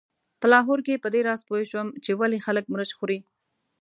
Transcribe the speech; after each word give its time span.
په 0.39 0.45
لاهور 0.53 0.79
کې 0.85 1.01
په 1.03 1.07
دې 1.13 1.21
راز 1.27 1.41
پوی 1.49 1.63
شوم 1.71 1.87
چې 2.03 2.11
ولې 2.19 2.43
خلک 2.45 2.65
مرچ 2.73 2.89
خوري. 2.97 3.19